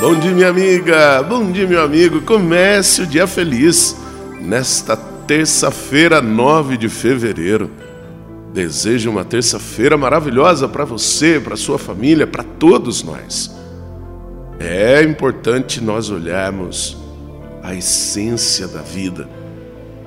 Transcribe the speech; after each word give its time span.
Bom 0.00 0.20
dia, 0.20 0.32
minha 0.32 0.48
amiga. 0.48 1.22
Bom 1.22 1.50
dia, 1.50 1.66
meu 1.66 1.82
amigo. 1.82 2.20
Comece 2.22 3.02
o 3.02 3.06
dia 3.06 3.26
feliz 3.26 3.96
nesta 4.40 4.96
terça-feira, 4.96 6.20
9 6.20 6.76
de 6.76 6.90
fevereiro. 6.90 7.70
Desejo 8.52 9.10
uma 9.10 9.24
terça-feira 9.24 9.96
maravilhosa 9.96 10.68
para 10.68 10.84
você, 10.84 11.40
para 11.40 11.56
sua 11.56 11.78
família, 11.78 12.26
para 12.26 12.42
todos 12.42 13.02
nós. 13.02 13.50
É 14.60 15.02
importante 15.02 15.80
nós 15.80 16.10
olharmos 16.10 16.96
a 17.62 17.74
essência 17.74 18.68
da 18.68 18.82
vida. 18.82 19.28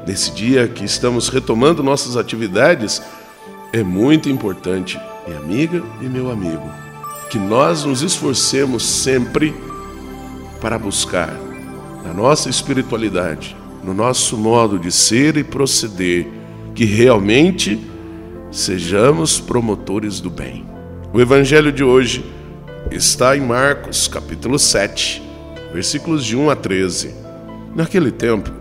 Nesse 0.06 0.32
dia 0.32 0.68
que 0.68 0.84
estamos 0.84 1.30
retomando 1.30 1.84
nossas 1.84 2.18
atividades, 2.18 3.02
é 3.74 3.84
muito 3.84 4.30
importante, 4.30 5.00
minha 5.26 5.40
amiga 5.40 5.82
e 6.02 6.06
meu 6.06 6.30
amigo, 6.30 6.70
que 7.30 7.40
nós 7.40 7.86
nos 7.86 8.02
esforcemos 8.02 8.86
sempre 8.86 9.54
para 10.60 10.78
buscar 10.78 11.34
na 12.04 12.14
nossa 12.14 12.50
espiritualidade, 12.50 13.56
no 13.84 13.94
nosso 13.94 14.38
modo 14.38 14.78
de 14.78 14.92
ser 14.92 15.38
e 15.38 15.44
proceder, 15.44 16.28
que 16.76 16.84
realmente 16.84 17.80
sejamos 18.52 19.40
promotores 19.40 20.20
do 20.20 20.30
bem. 20.30 20.66
O 21.14 21.22
evangelho 21.22 21.72
de 21.72 21.84
hoje 21.84 22.26
está 22.92 23.38
em 23.38 23.42
Marcos, 23.42 24.08
capítulo 24.08 24.60
7, 24.60 25.22
versículos 25.74 26.26
de 26.26 26.36
1 26.36 26.50
a 26.50 26.56
13. 26.56 27.16
Naquele 27.74 28.12
tempo, 28.12 28.52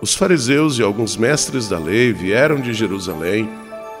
os 0.00 0.14
fariseus 0.14 0.78
e 0.78 0.82
alguns 0.82 1.16
mestres 1.16 1.68
da 1.68 1.78
lei 1.78 2.12
vieram 2.12 2.60
de 2.60 2.72
Jerusalém 2.72 3.48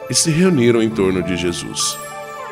e 0.08 0.14
se 0.14 0.30
reuniram 0.30 0.82
em 0.82 0.90
torno 0.90 1.22
de 1.22 1.36
Jesus. 1.36 1.96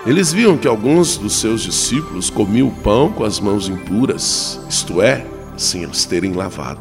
Eles 0.04 0.32
viam 0.32 0.56
que 0.56 0.66
alguns 0.66 1.16
dos 1.16 1.38
seus 1.38 1.62
discípulos 1.62 2.28
comiam 2.28 2.68
o 2.68 2.74
pão 2.82 3.12
com 3.12 3.24
as 3.24 3.38
mãos 3.38 3.68
impuras, 3.68 4.60
isto 4.68 5.00
é, 5.00 5.24
sem 5.56 5.84
as 5.84 6.04
terem 6.04 6.32
lavado. 6.32 6.80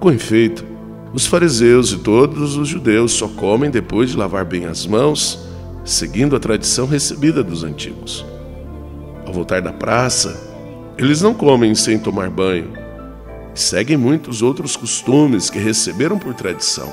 Com 0.00 0.10
efeito, 0.10 0.64
os 1.12 1.26
fariseus 1.26 1.92
e 1.92 1.98
todos 1.98 2.56
os 2.56 2.68
judeus 2.68 3.12
só 3.12 3.28
comem 3.28 3.70
depois 3.70 4.10
de 4.10 4.16
lavar 4.16 4.46
bem 4.46 4.64
as 4.64 4.86
mãos, 4.86 5.38
seguindo 5.84 6.34
a 6.34 6.40
tradição 6.40 6.86
recebida 6.86 7.42
dos 7.42 7.64
antigos. 7.64 8.24
Ao 9.26 9.32
voltar 9.32 9.60
da 9.60 9.72
praça, 9.72 10.40
eles 10.96 11.20
não 11.20 11.34
comem 11.34 11.74
sem 11.74 11.98
tomar 11.98 12.30
banho 12.30 12.72
e 13.54 13.60
seguem 13.60 13.98
muitos 13.98 14.40
outros 14.40 14.74
costumes 14.74 15.50
que 15.50 15.58
receberam 15.58 16.18
por 16.18 16.32
tradição. 16.32 16.92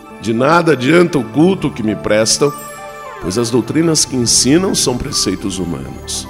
De 0.21 0.33
nada 0.33 0.73
adianta 0.73 1.17
o 1.17 1.23
culto 1.23 1.71
que 1.71 1.81
me 1.81 1.95
prestam, 1.95 2.53
pois 3.21 3.37
as 3.37 3.49
doutrinas 3.49 4.05
que 4.05 4.15
ensinam 4.15 4.75
são 4.75 4.97
preceitos 4.97 5.57
humanos. 5.57 6.27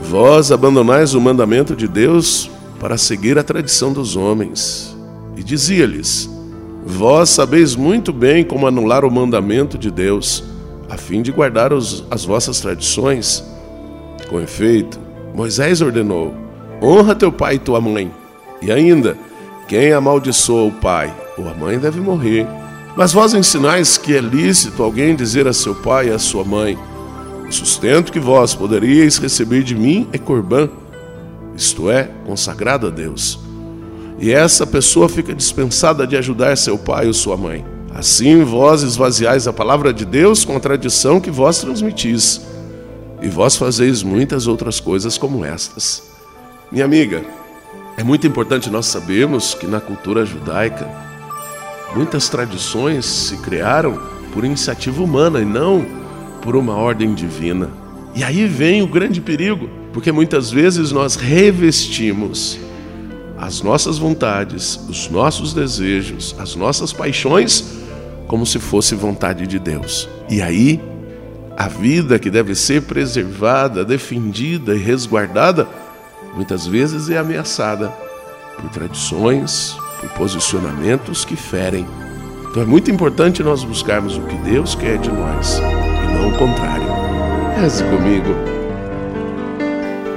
Vós 0.00 0.52
abandonais 0.52 1.14
o 1.14 1.20
mandamento 1.20 1.74
de 1.74 1.88
Deus 1.88 2.50
para 2.78 2.96
seguir 2.96 3.38
a 3.38 3.42
tradição 3.42 3.92
dos 3.92 4.16
homens. 4.16 4.96
E 5.36 5.42
dizia-lhes: 5.42 6.30
Vós 6.84 7.30
sabeis 7.30 7.74
muito 7.74 8.12
bem 8.12 8.44
como 8.44 8.66
anular 8.66 9.04
o 9.04 9.10
mandamento 9.10 9.76
de 9.76 9.90
Deus, 9.90 10.44
a 10.88 10.96
fim 10.96 11.22
de 11.22 11.32
guardar 11.32 11.72
os, 11.72 12.04
as 12.10 12.24
vossas 12.24 12.60
tradições. 12.60 13.44
Com 14.28 14.40
efeito, 14.40 14.98
Moisés 15.34 15.80
ordenou: 15.80 16.34
Honra 16.80 17.14
teu 17.14 17.32
pai 17.32 17.56
e 17.56 17.58
tua 17.58 17.80
mãe. 17.80 18.10
E 18.60 18.70
ainda, 18.70 19.16
quem 19.66 19.92
amaldiçoa 19.92 20.64
o 20.64 20.72
pai 20.72 21.12
ou 21.36 21.48
a 21.48 21.54
mãe 21.54 21.78
deve 21.78 22.00
morrer. 22.00 22.46
Mas 22.94 23.12
vós 23.12 23.32
ensinais 23.32 23.96
que 23.96 24.14
é 24.14 24.20
lícito 24.20 24.82
alguém 24.82 25.16
dizer 25.16 25.46
a 25.46 25.52
seu 25.52 25.74
pai 25.74 26.08
e 26.08 26.12
a 26.12 26.18
sua 26.18 26.44
mãe: 26.44 26.78
o 27.48 27.52
sustento 27.52 28.12
que 28.12 28.20
vós 28.20 28.54
poderíeis 28.54 29.16
receber 29.18 29.62
de 29.62 29.74
mim 29.74 30.08
é 30.12 30.18
corbã, 30.18 30.68
isto 31.56 31.90
é, 31.90 32.10
consagrado 32.26 32.86
a 32.86 32.90
Deus. 32.90 33.38
E 34.18 34.30
essa 34.30 34.66
pessoa 34.66 35.08
fica 35.08 35.34
dispensada 35.34 36.06
de 36.06 36.16
ajudar 36.16 36.56
seu 36.56 36.78
pai 36.78 37.06
ou 37.06 37.14
sua 37.14 37.36
mãe. 37.36 37.64
Assim 37.94 38.44
vós 38.44 38.82
esvaziais 38.82 39.48
a 39.48 39.52
palavra 39.52 39.92
de 39.92 40.04
Deus 40.04 40.44
com 40.44 40.56
a 40.56 40.60
tradição 40.60 41.20
que 41.20 41.30
vós 41.30 41.58
transmitis. 41.60 42.40
E 43.20 43.28
vós 43.28 43.56
fazeis 43.56 44.02
muitas 44.02 44.46
outras 44.46 44.80
coisas 44.80 45.18
como 45.18 45.44
estas. 45.44 46.02
Minha 46.70 46.84
amiga, 46.84 47.24
é 47.96 48.02
muito 48.02 48.26
importante 48.26 48.70
nós 48.70 48.86
sabermos 48.86 49.54
que 49.54 49.66
na 49.66 49.80
cultura 49.80 50.24
judaica 50.24 50.88
muitas 51.94 52.28
tradições 52.28 53.04
se 53.06 53.36
criaram 53.38 54.00
por 54.32 54.44
iniciativa 54.44 55.02
humana 55.02 55.40
e 55.40 55.44
não 55.44 55.84
por 56.40 56.56
uma 56.56 56.74
ordem 56.74 57.14
divina. 57.14 57.70
E 58.14 58.24
aí 58.24 58.46
vem 58.46 58.82
o 58.82 58.86
grande 58.86 59.20
perigo, 59.20 59.68
porque 59.92 60.10
muitas 60.10 60.50
vezes 60.50 60.92
nós 60.92 61.16
revestimos 61.16 62.58
as 63.38 63.62
nossas 63.62 63.98
vontades, 63.98 64.78
os 64.88 65.08
nossos 65.08 65.52
desejos, 65.52 66.34
as 66.38 66.54
nossas 66.54 66.92
paixões 66.92 67.80
como 68.28 68.46
se 68.46 68.58
fosse 68.58 68.94
vontade 68.94 69.46
de 69.46 69.58
Deus. 69.58 70.08
E 70.28 70.40
aí, 70.40 70.80
a 71.56 71.68
vida 71.68 72.18
que 72.18 72.30
deve 72.30 72.54
ser 72.54 72.82
preservada, 72.82 73.84
defendida 73.84 74.74
e 74.74 74.78
resguardada, 74.78 75.68
muitas 76.34 76.66
vezes 76.66 77.10
é 77.10 77.18
ameaçada 77.18 77.92
por 78.56 78.70
tradições, 78.70 79.76
por 80.02 80.10
posicionamentos 80.10 81.24
que 81.24 81.36
ferem. 81.36 81.86
Então 82.50 82.62
é 82.62 82.66
muito 82.66 82.90
importante 82.90 83.42
nós 83.42 83.64
buscarmos 83.64 84.18
o 84.18 84.22
que 84.22 84.36
Deus 84.36 84.74
quer 84.74 84.98
de 84.98 85.10
nós 85.10 85.58
não 86.12 86.28
o 86.28 86.38
contrário. 86.38 86.86
Reze 87.58 87.82
comigo. 87.84 88.34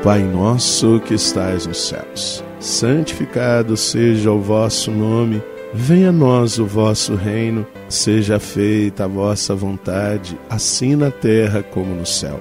Pai 0.03 0.21
nosso 0.21 0.99
que 0.99 1.15
estais 1.15 1.65
nos 1.65 1.87
céus, 1.87 2.43
santificado 2.59 3.75
seja 3.75 4.31
o 4.31 4.39
vosso 4.39 4.91
nome. 4.91 5.41
Venha 5.73 6.09
a 6.09 6.11
nós 6.11 6.59
o 6.59 6.65
vosso 6.65 7.15
reino, 7.15 7.65
seja 7.89 8.39
feita 8.39 9.05
a 9.05 9.07
vossa 9.07 9.55
vontade, 9.55 10.37
assim 10.49 10.95
na 10.95 11.11
terra 11.11 11.63
como 11.63 11.93
no 11.95 12.05
céu. 12.05 12.39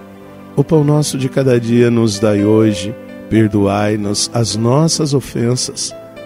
O 0.55 0.63
pão 0.63 0.85
nosso 0.85 1.19
de 1.19 1.29
cada 1.29 1.59
dia 1.59 1.91
nos 1.91 2.21
dai 2.21 2.45
hoje, 2.45 2.95
perdoai-nos 3.29 4.31
as 4.33 4.55
nossas 4.55 5.15
ofensas, 5.15 5.93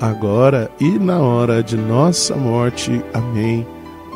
agora 0.00 0.70
e 0.80 0.98
na 0.98 1.18
hora 1.18 1.62
de 1.62 1.76
nossa 1.76 2.34
morte. 2.34 3.02
Amém. 3.12 3.66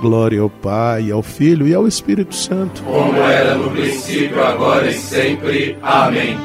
Glória 0.01 0.41
ao 0.41 0.49
Pai, 0.49 1.11
ao 1.11 1.23
Filho 1.23 1.69
e 1.69 1.75
ao 1.75 1.87
Espírito 1.87 2.35
Santo. 2.35 2.83
Como 2.83 3.19
era 3.19 3.55
no 3.55 3.71
princípio, 3.71 4.43
agora 4.43 4.89
e 4.89 4.95
sempre. 4.95 5.77
Amém. 5.83 6.39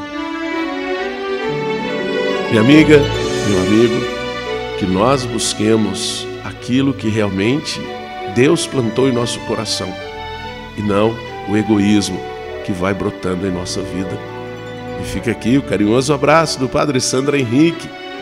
Minha 2.49 2.61
amiga, 2.61 2.99
meu 3.47 3.59
amigo, 3.59 3.95
que 4.77 4.85
nós 4.85 5.25
busquemos 5.25 6.27
aquilo 6.43 6.93
que 6.93 7.09
realmente 7.09 7.79
Deus 8.35 8.67
plantou 8.67 9.07
em 9.07 9.13
nosso 9.13 9.39
coração 9.41 9.91
e 10.77 10.81
não 10.81 11.15
o 11.49 11.55
egoísmo 11.55 12.19
que 12.65 12.71
vai 12.71 12.93
brotando 12.93 13.47
em 13.47 13.51
nossa 13.51 13.81
vida. 13.81 14.17
E 15.01 15.05
fica 15.05 15.31
aqui 15.31 15.57
o 15.57 15.61
carinhoso 15.61 16.13
abraço 16.13 16.59
do 16.59 16.67
Padre 16.67 16.99
Sandra 16.99 17.39
Henrique, 17.39 17.87